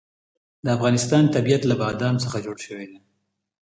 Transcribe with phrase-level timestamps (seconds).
[0.63, 2.99] د افغانستان طبیعت له بادام څخه جوړ شوی دی.